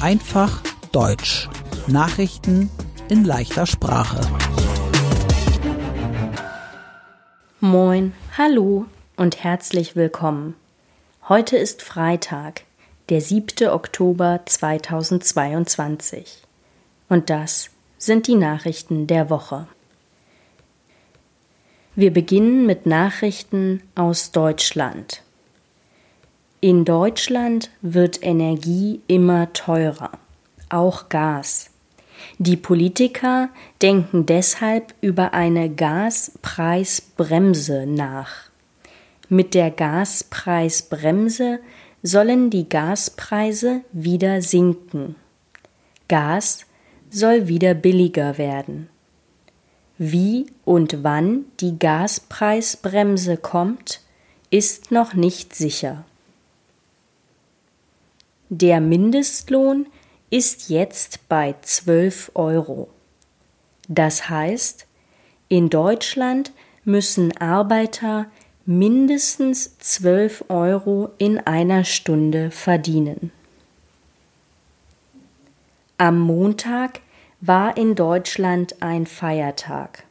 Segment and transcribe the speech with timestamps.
[0.00, 1.48] Einfach Deutsch.
[1.88, 2.70] Nachrichten
[3.10, 4.20] in leichter Sprache.
[7.60, 10.54] Moin, hallo und herzlich willkommen.
[11.28, 12.62] Heute ist Freitag,
[13.10, 13.68] der 7.
[13.68, 16.44] Oktober 2022.
[17.10, 19.66] Und das sind die Nachrichten der Woche.
[21.94, 25.22] Wir beginnen mit Nachrichten aus Deutschland.
[26.60, 30.10] In Deutschland wird Energie immer teurer,
[30.68, 31.70] auch Gas.
[32.38, 38.50] Die Politiker denken deshalb über eine Gaspreisbremse nach.
[39.28, 41.60] Mit der Gaspreisbremse
[42.02, 45.14] sollen die Gaspreise wieder sinken.
[46.08, 46.66] Gas
[47.08, 48.88] soll wieder billiger werden.
[49.96, 54.00] Wie und wann die Gaspreisbremse kommt,
[54.50, 56.04] ist noch nicht sicher.
[58.50, 59.86] Der Mindestlohn
[60.30, 62.88] ist jetzt bei 12 Euro.
[63.88, 64.86] Das heißt,
[65.48, 68.26] in Deutschland müssen Arbeiter
[68.64, 73.32] mindestens 12 Euro in einer Stunde verdienen.
[75.98, 77.00] Am Montag
[77.42, 80.04] war in Deutschland ein Feiertag.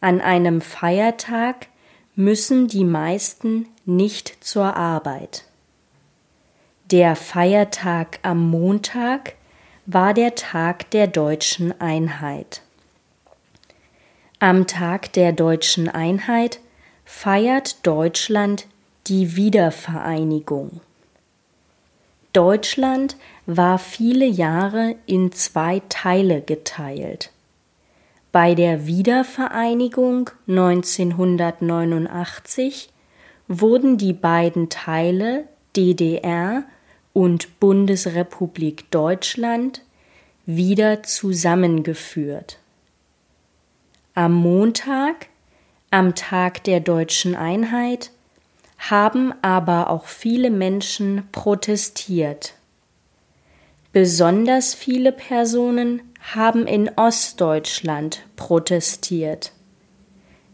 [0.00, 1.66] An einem Feiertag
[2.14, 5.44] müssen die meisten nicht zur Arbeit.
[6.90, 9.36] Der Feiertag am Montag
[9.86, 12.60] war der Tag der deutschen Einheit.
[14.38, 16.60] Am Tag der deutschen Einheit
[17.06, 18.66] feiert Deutschland
[19.06, 20.82] die Wiedervereinigung.
[22.34, 27.30] Deutschland war viele Jahre in zwei Teile geteilt.
[28.30, 32.90] Bei der Wiedervereinigung 1989
[33.48, 36.64] wurden die beiden Teile DDR
[37.14, 39.80] und Bundesrepublik Deutschland
[40.44, 42.58] wieder zusammengeführt.
[44.12, 45.28] Am Montag,
[45.90, 48.10] am Tag der deutschen Einheit,
[48.76, 52.54] haben aber auch viele Menschen protestiert.
[53.92, 59.52] Besonders viele Personen haben in Ostdeutschland protestiert.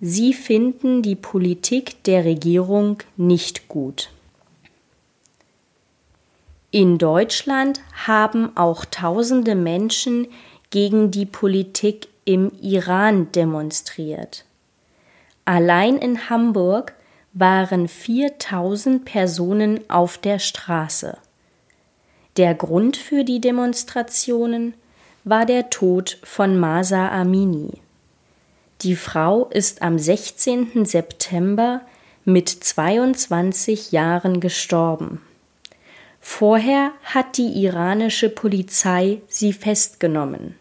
[0.00, 4.13] Sie finden die Politik der Regierung nicht gut.
[6.74, 10.26] In Deutschland haben auch tausende Menschen
[10.70, 14.44] gegen die Politik im Iran demonstriert.
[15.44, 16.94] Allein in Hamburg
[17.32, 21.16] waren 4000 Personen auf der Straße.
[22.38, 24.74] Der Grund für die Demonstrationen
[25.22, 27.74] war der Tod von Masa Amini.
[28.80, 30.86] Die Frau ist am 16.
[30.86, 31.82] September
[32.24, 35.20] mit 22 Jahren gestorben.
[36.26, 40.56] Vorher hat die iranische Polizei sie festgenommen.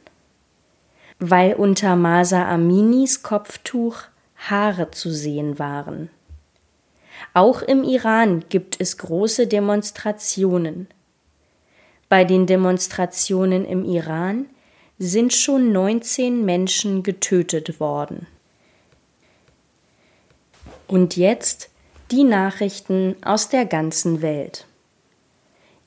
[1.20, 4.04] Weil unter Masa Aminis Kopftuch
[4.36, 6.10] Haare zu sehen waren.
[7.34, 10.88] Auch im Iran gibt es große Demonstrationen.
[12.10, 14.48] Bei den Demonstrationen im Iran
[15.00, 18.28] sind schon 19 Menschen getötet worden.
[20.88, 21.70] Und jetzt
[22.12, 24.68] die Nachrichten aus der ganzen Welt.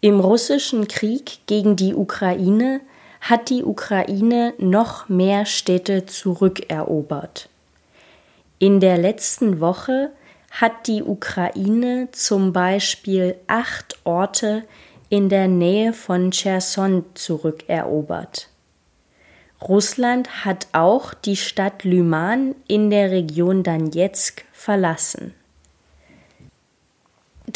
[0.00, 2.80] Im russischen Krieg gegen die Ukraine
[3.20, 7.48] hat die Ukraine noch mehr Städte zurückerobert.
[8.58, 10.12] In der letzten Woche
[10.50, 14.64] hat die Ukraine zum Beispiel acht Orte
[15.08, 18.48] in der Nähe von Cherson zurückerobert.
[19.62, 25.34] Russland hat auch die Stadt Lyman in der Region Donetsk verlassen.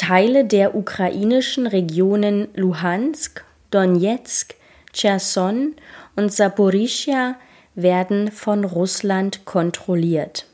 [0.00, 4.54] Teile der ukrainischen Regionen Luhansk, Donetsk,
[4.94, 5.74] Cherson
[6.16, 7.36] und Saporischia
[7.74, 10.46] werden von Russland kontrolliert.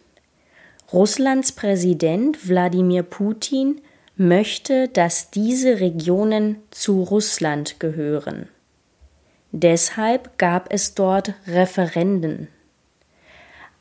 [0.93, 3.81] Russlands Präsident Wladimir Putin
[4.17, 8.48] möchte, dass diese Regionen zu Russland gehören.
[9.53, 12.48] Deshalb gab es dort Referenden.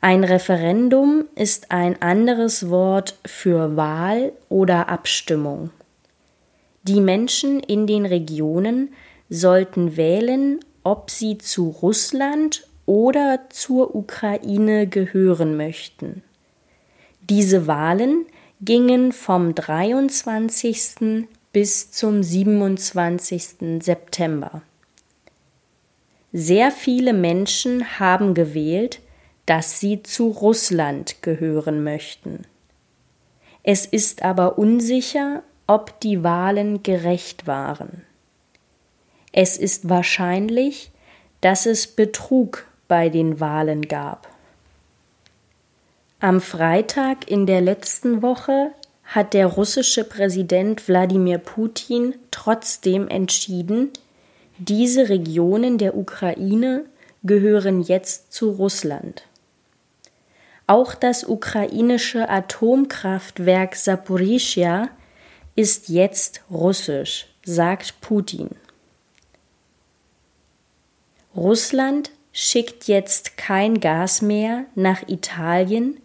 [0.00, 5.70] Ein Referendum ist ein anderes Wort für Wahl oder Abstimmung.
[6.82, 8.92] Die Menschen in den Regionen
[9.28, 16.22] sollten wählen, ob sie zu Russland oder zur Ukraine gehören möchten.
[17.28, 18.26] Diese Wahlen
[18.60, 21.26] gingen vom 23.
[21.52, 23.82] bis zum 27.
[23.82, 24.62] September.
[26.32, 29.00] Sehr viele Menschen haben gewählt,
[29.46, 32.42] dass sie zu Russland gehören möchten.
[33.62, 38.02] Es ist aber unsicher, ob die Wahlen gerecht waren.
[39.32, 40.90] Es ist wahrscheinlich,
[41.40, 44.28] dass es Betrug bei den Wahlen gab.
[46.20, 48.72] Am Freitag in der letzten Woche
[49.04, 53.90] hat der russische Präsident Wladimir Putin trotzdem entschieden,
[54.58, 56.86] diese Regionen der Ukraine
[57.22, 59.24] gehören jetzt zu Russland.
[60.66, 64.88] Auch das ukrainische Atomkraftwerk Saporischia
[65.54, 68.50] ist jetzt russisch, sagt Putin.
[71.36, 76.00] Russland schickt jetzt kein Gas mehr nach Italien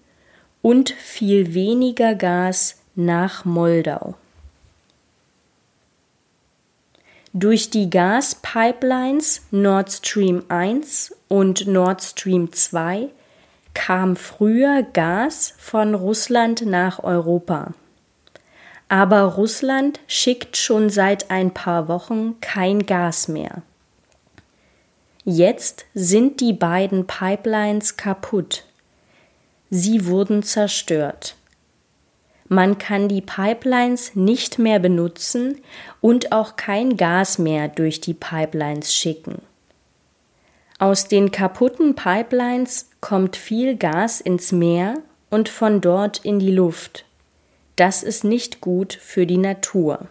[0.61, 4.15] und viel weniger Gas nach Moldau.
[7.33, 13.09] Durch die Gaspipelines Nord Stream 1 und Nord Stream 2
[13.73, 17.73] kam früher Gas von Russland nach Europa.
[18.89, 23.61] Aber Russland schickt schon seit ein paar Wochen kein Gas mehr.
[25.23, 28.65] Jetzt sind die beiden Pipelines kaputt.
[29.69, 31.35] Sie wurden zerstört.
[32.49, 35.61] Man kann die Pipelines nicht mehr benutzen
[36.01, 39.41] und auch kein Gas mehr durch die Pipelines schicken.
[40.81, 44.95] Aus den kaputten Pipelines kommt viel Gas ins Meer
[45.29, 47.05] und von dort in die Luft.
[47.75, 50.07] Das ist nicht gut für die Natur.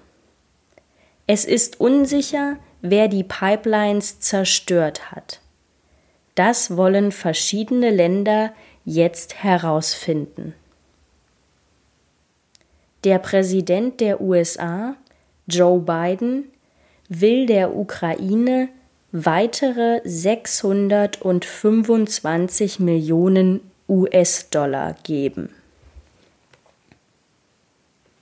[1.26, 5.40] Es ist unsicher, wer die Pipelines zerstört hat.
[6.36, 10.54] Das wollen verschiedene Länder jetzt herausfinden.
[13.02, 14.94] Der Präsident der USA,
[15.48, 16.44] Joe Biden,
[17.08, 18.68] will der Ukraine
[19.12, 25.50] weitere 625 Millionen US-Dollar geben.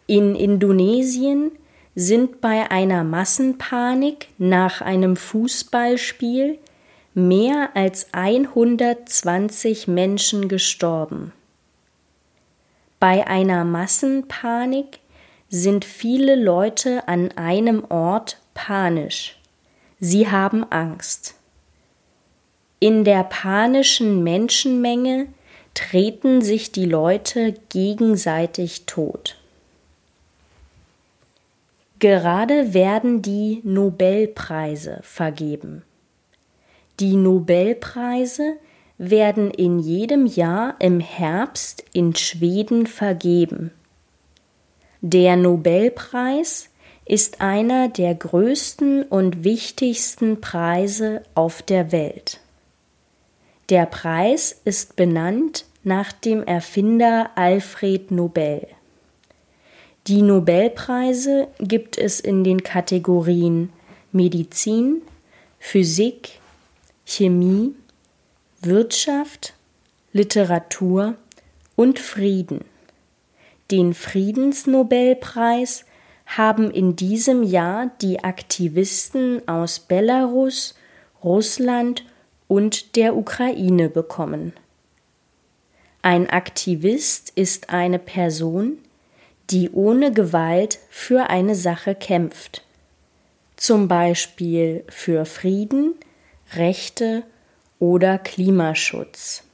[0.06, 1.52] In Indonesien
[1.94, 6.58] sind bei einer Massenpanik nach einem Fußballspiel
[7.12, 11.34] mehr als 120 Menschen gestorben.
[13.00, 15.00] Bei einer Massenpanik
[15.50, 19.37] sind viele Leute an einem Ort panisch.
[20.00, 21.34] Sie haben Angst.
[22.78, 25.26] In der panischen Menschenmenge
[25.74, 29.36] treten sich die Leute gegenseitig tot.
[31.98, 35.82] Gerade werden die Nobelpreise vergeben.
[37.00, 38.54] Die Nobelpreise
[38.98, 43.72] werden in jedem Jahr im Herbst in Schweden vergeben.
[45.00, 46.70] Der Nobelpreis
[47.08, 52.38] ist einer der größten und wichtigsten Preise auf der Welt.
[53.70, 58.66] Der Preis ist benannt nach dem Erfinder Alfred Nobel.
[60.06, 63.72] Die Nobelpreise gibt es in den Kategorien
[64.12, 65.00] Medizin,
[65.58, 66.40] Physik,
[67.06, 67.74] Chemie,
[68.60, 69.54] Wirtschaft,
[70.12, 71.14] Literatur
[71.74, 72.64] und Frieden.
[73.70, 75.86] Den Friedensnobelpreis
[76.36, 80.74] haben in diesem Jahr die Aktivisten aus Belarus,
[81.24, 82.04] Russland
[82.46, 84.52] und der Ukraine bekommen.
[86.02, 88.78] Ein Aktivist ist eine Person,
[89.50, 92.62] die ohne Gewalt für eine Sache kämpft,
[93.56, 95.94] zum Beispiel für Frieden,
[96.54, 97.24] Rechte
[97.78, 99.44] oder Klimaschutz.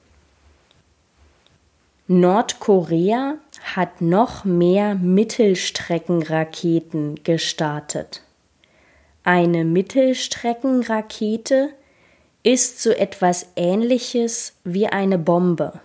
[2.06, 8.22] Nordkorea hat noch mehr Mittelstreckenraketen gestartet.
[9.24, 11.70] Eine Mittelstreckenrakete
[12.42, 15.80] ist so etwas Ähnliches wie eine Bombe.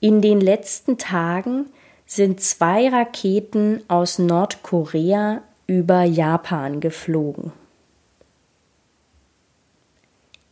[0.00, 1.66] In den letzten Tagen
[2.04, 7.52] sind zwei Raketen aus Nordkorea über Japan geflogen.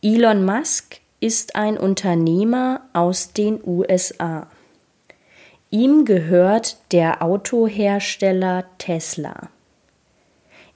[0.01, 4.47] Elon Musk ist ein Unternehmer aus den USA.
[5.71, 9.49] Ihm gehört der Autohersteller Tesla.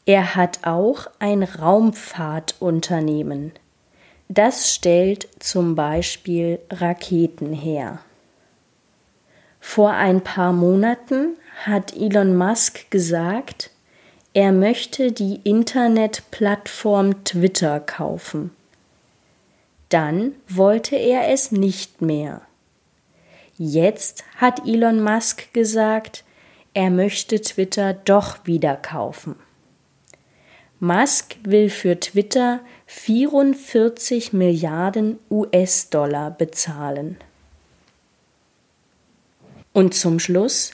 [0.05, 3.53] Er hat auch ein Raumfahrtunternehmen.
[4.29, 7.99] Das stellt zum Beispiel Raketen her.
[9.59, 13.71] Vor ein paar Monaten hat Elon Musk gesagt,
[14.33, 18.51] er möchte die Internetplattform Twitter kaufen.
[19.89, 22.41] Dann wollte er es nicht mehr.
[23.57, 26.23] Jetzt hat Elon Musk gesagt,
[26.73, 29.35] er möchte Twitter doch wieder kaufen.
[30.79, 37.17] Musk will für Twitter 44 Milliarden US-Dollar bezahlen.
[39.71, 40.71] Und zum Schluss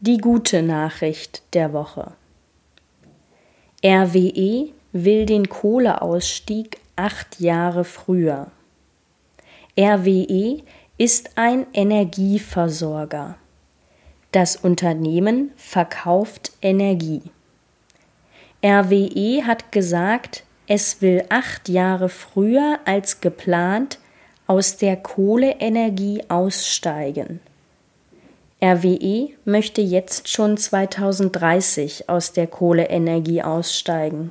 [0.00, 2.12] die gute Nachricht der Woche.
[3.84, 8.50] RWE will den Kohleausstieg acht Jahre früher.
[9.78, 10.62] RWE
[10.98, 13.36] ist ein Energieversorger.
[14.30, 17.22] Das Unternehmen verkauft Energie.
[18.64, 23.98] RWE hat gesagt, es will acht Jahre früher als geplant
[24.46, 27.40] aus der Kohleenergie aussteigen.
[28.62, 34.30] RWE möchte jetzt schon 2030 aus der Kohleenergie aussteigen.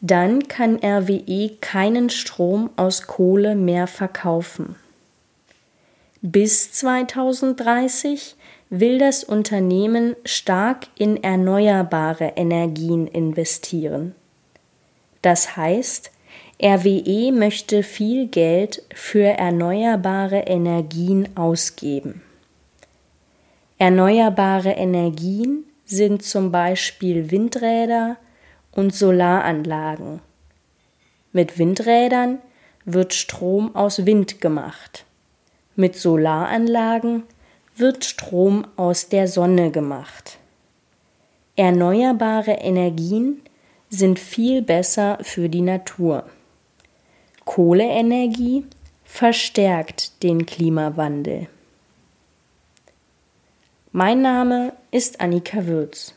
[0.00, 4.74] Dann kann RWE keinen Strom aus Kohle mehr verkaufen.
[6.22, 8.36] Bis 2030
[8.68, 14.14] will das Unternehmen stark in erneuerbare Energien investieren.
[15.22, 16.10] Das heißt,
[16.62, 22.20] RWE möchte viel Geld für erneuerbare Energien ausgeben.
[23.78, 28.18] Erneuerbare Energien sind zum Beispiel Windräder
[28.72, 30.20] und Solaranlagen.
[31.32, 32.40] Mit Windrädern
[32.84, 35.06] wird Strom aus Wind gemacht.
[35.76, 37.22] Mit Solaranlagen
[37.76, 40.38] wird Strom aus der Sonne gemacht.
[41.56, 43.42] Erneuerbare Energien
[43.88, 46.24] sind viel besser für die Natur.
[47.44, 48.64] Kohleenergie
[49.04, 51.48] verstärkt den Klimawandel.
[53.92, 56.14] Mein Name ist Annika Würz.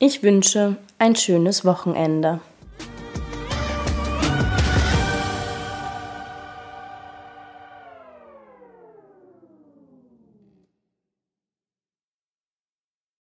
[0.00, 2.40] Ich wünsche ein schönes Wochenende.